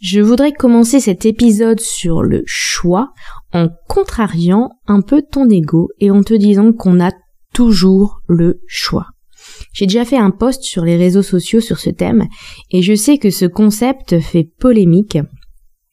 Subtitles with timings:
[0.00, 3.12] Je voudrais commencer cet épisode sur le choix
[3.52, 7.12] en contrariant un peu ton ego et en te disant qu'on a
[7.52, 9.08] toujours le choix.
[9.74, 12.26] J'ai déjà fait un post sur les réseaux sociaux sur ce thème
[12.70, 15.18] et je sais que ce concept fait polémique.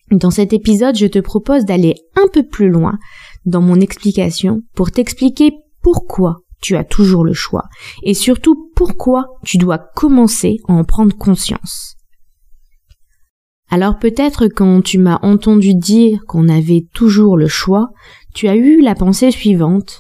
[0.10, 2.98] Dans cet épisode, je te propose d'aller un peu plus loin
[3.46, 5.52] dans mon explication pour t'expliquer
[5.82, 7.66] pourquoi tu as toujours le choix
[8.04, 11.97] et surtout pourquoi tu dois commencer à en prendre conscience.
[13.70, 17.90] Alors peut-être quand tu m'as entendu dire qu'on avait toujours le choix,
[18.34, 20.00] tu as eu la pensée suivante.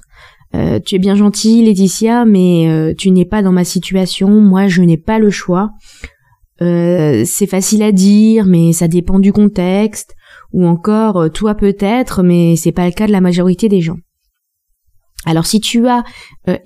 [0.55, 4.67] Euh, tu es bien gentille Laetitia, mais euh, tu n'es pas dans ma situation, moi
[4.67, 5.71] je n'ai pas le choix.
[6.61, 10.15] Euh, c'est facile à dire, mais ça dépend du contexte.
[10.53, 13.97] Ou encore, toi peut-être, mais c'est pas le cas de la majorité des gens.
[15.25, 16.05] Alors si tu as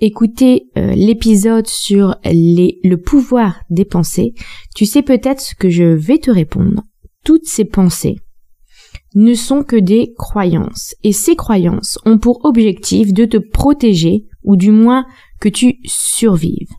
[0.00, 4.34] écouté l'épisode sur les, le pouvoir des pensées,
[4.76, 6.82] tu sais peut-être ce que je vais te répondre
[7.24, 8.16] toutes ces pensées
[9.14, 14.56] ne sont que des croyances, et ces croyances ont pour objectif de te protéger, ou
[14.56, 15.06] du moins
[15.40, 16.70] que tu survives.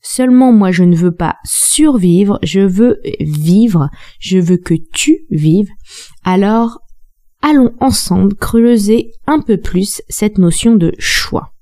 [0.00, 5.70] Seulement moi je ne veux pas survivre, je veux vivre, je veux que tu vives.
[6.24, 6.80] Alors
[7.42, 11.52] allons ensemble creuser un peu plus cette notion de choix.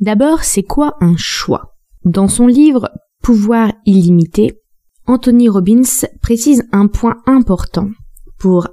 [0.00, 1.76] D'abord, c'est quoi un choix?
[2.04, 2.90] Dans son livre
[3.22, 4.58] Pouvoir illimité,
[5.06, 7.88] Anthony Robbins précise un point important.
[8.38, 8.68] Pour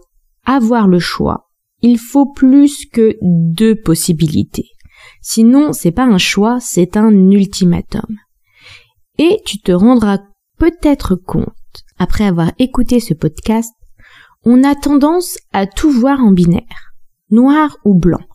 [0.46, 1.50] avoir le choix,
[1.82, 4.70] il faut plus que deux possibilités.
[5.22, 8.18] Sinon, c'est pas un choix, c'est un ultimatum.
[9.18, 10.20] Et tu te rendras
[10.58, 11.54] peut-être compte,
[11.98, 13.74] après avoir écouté ce podcast,
[14.44, 16.94] on a tendance à tout voir en binaire,
[17.30, 18.26] noir ou blanc,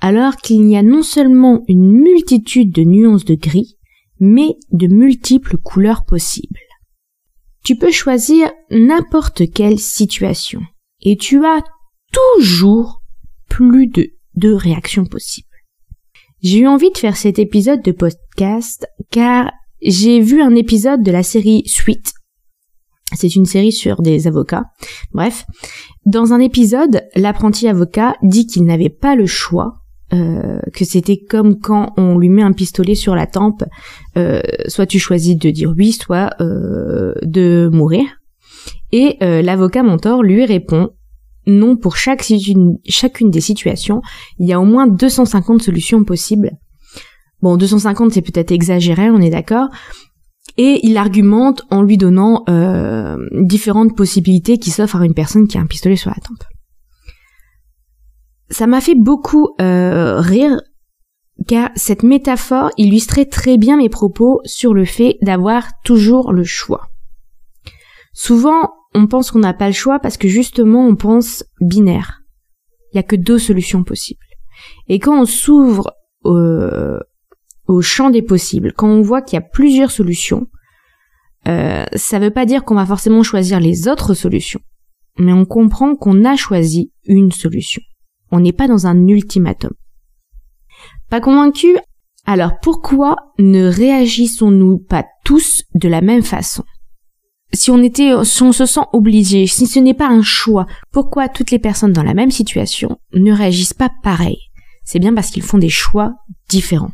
[0.00, 3.76] alors qu'il y a non seulement une multitude de nuances de gris,
[4.20, 6.60] mais de multiples couleurs possibles.
[7.64, 10.60] Tu peux choisir n'importe quelle situation
[11.02, 11.62] et tu as
[12.12, 13.02] toujours
[13.48, 15.46] plus de deux réactions possibles.
[16.42, 21.10] J'ai eu envie de faire cet épisode de podcast car j'ai vu un épisode de
[21.10, 22.12] la série Suite.
[23.12, 24.66] C'est une série sur des avocats.
[25.12, 25.44] Bref,
[26.06, 29.79] dans un épisode, l'apprenti avocat dit qu'il n'avait pas le choix
[30.12, 33.62] euh, que c'était comme quand on lui met un pistolet sur la tempe,
[34.16, 38.04] euh, soit tu choisis de dire oui, soit euh, de mourir.
[38.92, 40.90] Et l'avocat mentor lui répond
[41.46, 42.24] non pour chaque,
[42.88, 44.02] chacune des situations,
[44.40, 46.50] il y a au moins 250 solutions possibles.
[47.40, 49.68] Bon, 250 c'est peut-être exagéré, on est d'accord.
[50.56, 52.44] Et il argumente en lui donnant
[53.32, 56.49] différentes possibilités qui s'offrent à une personne qui a un pistolet sur la tempe
[58.50, 60.60] ça m'a fait beaucoup euh, rire
[61.46, 66.88] car cette métaphore illustrait très bien mes propos sur le fait d'avoir toujours le choix.
[68.12, 72.20] Souvent, on pense qu'on n'a pas le choix parce que justement on pense binaire.
[72.92, 74.20] Il n'y a que deux solutions possibles.
[74.88, 75.92] Et quand on s'ouvre
[76.24, 80.48] au, champ des possibles, quand on voit qu'il y a plusieurs solutions,
[81.48, 84.60] euh, ça ne veut pas dire qu'on va forcément choisir les autres solutions,
[85.18, 87.80] mais on comprend qu'on a choisi une solution.
[88.30, 89.72] On n'est pas dans un ultimatum.
[91.08, 91.76] Pas convaincu
[92.26, 96.64] Alors pourquoi ne réagissons-nous pas tous de la même façon?
[97.52, 101.92] Si on se sent obligé, si ce n'est pas un choix, pourquoi toutes les personnes
[101.92, 104.38] dans la même situation ne réagissent pas pareil?
[104.84, 106.14] C'est bien parce qu'ils font des choix
[106.48, 106.92] différents.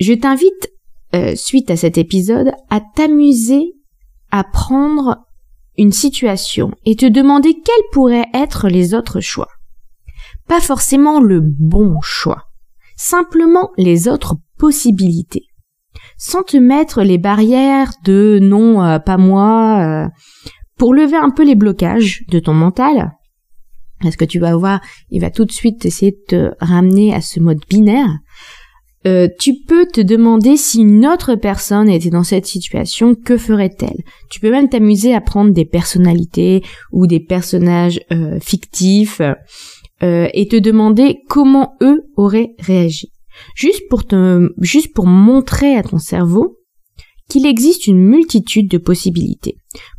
[0.00, 0.70] Je t'invite,
[1.14, 3.74] euh, suite à cet épisode, à t'amuser
[4.30, 5.27] à prendre
[5.78, 9.48] une situation et te demander quels pourraient être les autres choix.
[10.48, 12.44] Pas forcément le bon choix,
[12.96, 15.44] simplement les autres possibilités.
[16.16, 20.08] Sans te mettre les barrières de non, euh, pas moi, euh,
[20.76, 23.12] pour lever un peu les blocages de ton mental.
[24.00, 27.20] Parce que tu vas voir, il va tout de suite essayer de te ramener à
[27.20, 28.18] ce mode binaire.
[29.08, 34.02] Euh, tu peux te demander si une autre personne était dans cette situation, que ferait-elle?
[34.28, 36.62] Tu peux même t'amuser à prendre des personnalités
[36.92, 39.22] ou des personnages euh, fictifs
[40.02, 43.10] euh, et te demander comment eux auraient réagi.
[43.54, 46.58] Juste pour te, juste pour montrer à ton cerveau
[47.30, 49.56] qu'il existe une multitude de possibilités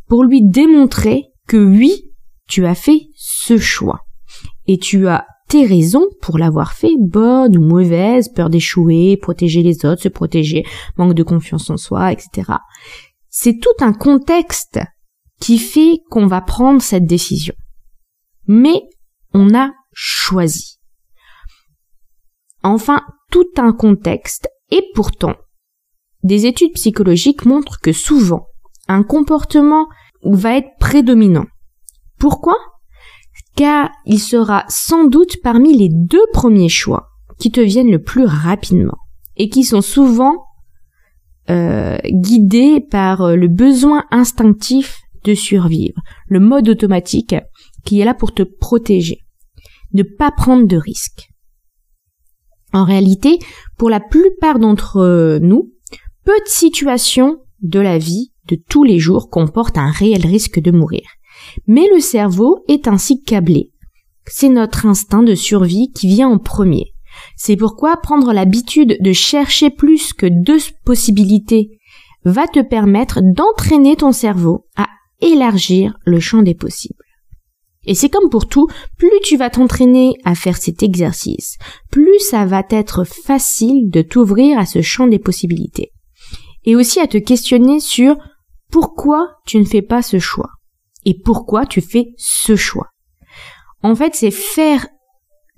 [0.08, 2.12] pour lui démontrer que oui,
[2.46, 4.00] tu as fait ce choix.
[4.66, 9.84] Et tu as tes raisons pour l'avoir fait, bonnes ou mauvaises, peur d'échouer, protéger les
[9.84, 10.64] autres, se protéger,
[10.96, 12.52] manque de confiance en soi, etc.
[13.28, 14.78] C'est tout un contexte
[15.40, 17.54] qui fait qu'on va prendre cette décision.
[18.46, 18.80] Mais
[19.34, 20.78] on a choisi.
[22.62, 23.02] Enfin,
[23.32, 25.34] tout un contexte et pourtant,
[26.22, 28.46] des études psychologiques montrent que souvent,
[28.86, 29.88] un comportement
[30.22, 31.46] va être prédominant.
[32.20, 32.56] Pourquoi?
[33.56, 37.08] Car il sera sans doute parmi les deux premiers choix
[37.38, 38.98] qui te viennent le plus rapidement
[39.36, 40.44] et qui sont souvent
[41.48, 47.34] euh, guidés par euh, le besoin instinctif de survivre, le mode automatique
[47.84, 49.18] qui est là pour te protéger,
[49.92, 51.28] ne pas prendre de risques.
[52.72, 53.38] En réalité,
[53.76, 55.72] pour la plupart d'entre nous,
[56.24, 60.70] peu de situations de la vie de tous les jours comportent un réel risque de
[60.70, 61.02] mourir.
[61.66, 63.70] Mais le cerveau est ainsi câblé.
[64.26, 66.92] C'est notre instinct de survie qui vient en premier.
[67.36, 71.70] C'est pourquoi prendre l'habitude de chercher plus que deux possibilités
[72.24, 74.86] va te permettre d'entraîner ton cerveau à
[75.20, 77.02] élargir le champ des possibles.
[77.86, 78.68] Et c'est comme pour tout,
[78.98, 81.56] plus tu vas t'entraîner à faire cet exercice,
[81.90, 85.90] plus ça va être facile de t'ouvrir à ce champ des possibilités.
[86.64, 88.16] Et aussi à te questionner sur
[88.70, 90.50] pourquoi tu ne fais pas ce choix.
[91.10, 92.90] Et pourquoi tu fais ce choix.
[93.82, 94.86] En fait, c'est faire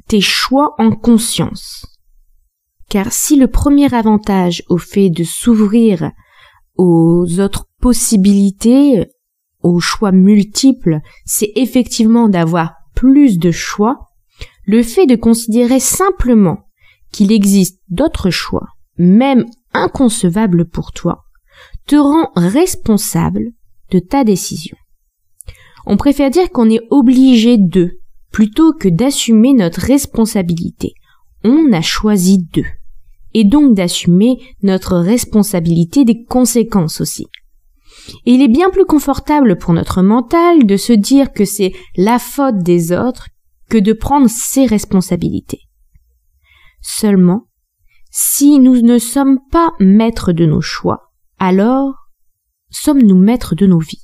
[0.09, 1.85] tes choix en conscience.
[2.89, 6.11] Car si le premier avantage au fait de s'ouvrir
[6.79, 9.05] aux autres possibilités,
[9.63, 14.07] aux choix multiples, c'est effectivement d'avoir plus de choix,
[14.65, 16.61] le fait de considérer simplement
[17.11, 19.45] qu'il existe d'autres choix, même
[19.75, 21.25] inconcevables pour toi,
[21.87, 23.51] te rend responsable
[23.91, 24.79] de ta décision.
[25.87, 27.99] On préfère dire qu'on est obligé de,
[28.31, 30.94] plutôt que d'assumer notre responsabilité.
[31.44, 32.67] On a choisi d'eux.
[33.34, 37.26] Et donc d'assumer notre responsabilité des conséquences aussi.
[38.26, 42.19] Et il est bien plus confortable pour notre mental de se dire que c'est la
[42.19, 43.29] faute des autres
[43.69, 45.61] que de prendre ses responsabilités.
[46.82, 47.46] Seulement,
[48.11, 51.94] si nous ne sommes pas maîtres de nos choix, alors
[52.70, 54.02] sommes-nous maîtres de nos vies?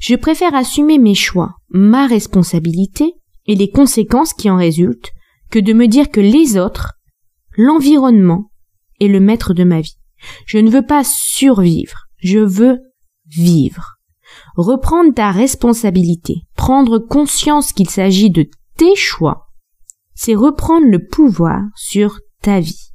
[0.00, 3.14] Je préfère assumer mes choix, ma responsabilité
[3.46, 5.12] et les conséquences qui en résultent
[5.50, 6.94] que de me dire que les autres,
[7.56, 8.50] l'environnement,
[9.00, 9.96] est le maître de ma vie.
[10.46, 12.78] Je ne veux pas survivre, je veux
[13.26, 13.96] vivre.
[14.56, 19.46] Reprendre ta responsabilité, prendre conscience qu'il s'agit de tes choix,
[20.14, 22.92] c'est reprendre le pouvoir sur ta vie.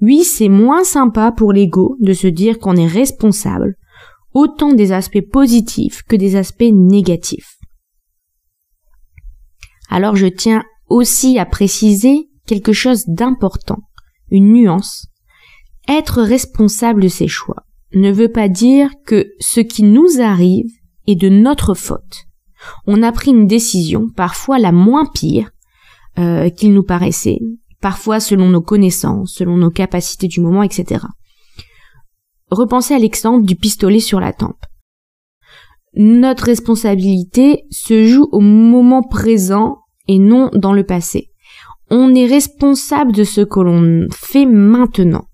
[0.00, 3.76] Oui, c'est moins sympa pour l'ego de se dire qu'on est responsable,
[4.34, 7.56] autant des aspects positifs que des aspects négatifs.
[9.88, 13.78] Alors je tiens aussi à préciser quelque chose d'important,
[14.30, 15.06] une nuance.
[15.88, 17.64] Être responsable de ses choix
[17.94, 20.70] ne veut pas dire que ce qui nous arrive
[21.06, 22.26] est de notre faute.
[22.86, 25.50] On a pris une décision, parfois la moins pire
[26.18, 27.38] euh, qu'il nous paraissait,
[27.80, 31.06] parfois selon nos connaissances, selon nos capacités du moment, etc.
[32.50, 34.58] Repensez à l'exemple du pistolet sur la tempe.
[35.94, 41.30] Notre responsabilité se joue au moment présent et non dans le passé.
[41.90, 45.24] On est responsable de ce que l'on fait maintenant.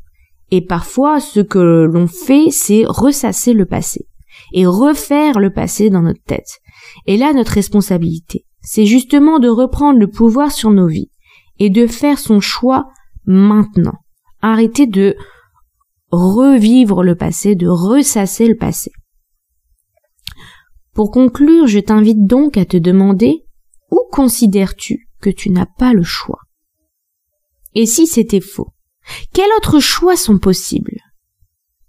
[0.50, 4.07] Et parfois, ce que l'on fait, c'est ressasser le passé
[4.53, 6.61] et refaire le passé dans notre tête.
[7.07, 11.11] Et là, notre responsabilité, c'est justement de reprendre le pouvoir sur nos vies
[11.59, 12.87] et de faire son choix
[13.27, 13.99] maintenant.
[14.43, 15.17] Arrêter de
[16.14, 18.90] revivre le passé, de ressasser le passé.
[20.94, 23.44] Pour conclure, je t'invite donc à te demander
[23.90, 26.40] où considères-tu que tu n'as pas le choix?
[27.75, 28.73] Et si c'était faux
[29.33, 31.00] Quels autres choix sont possibles?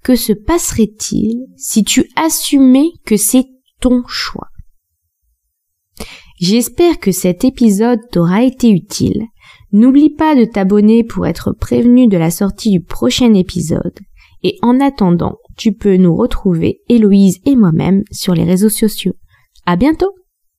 [0.03, 3.45] Que se passerait-il si tu assumais que c'est
[3.79, 4.49] ton choix?
[6.39, 9.23] J'espère que cet épisode t'aura été utile.
[9.71, 13.99] N'oublie pas de t'abonner pour être prévenu de la sortie du prochain épisode.
[14.47, 19.15] Et en attendant, tu peux nous retrouver, Héloïse et moi-même, sur les réseaux sociaux.
[19.65, 20.13] À bientôt!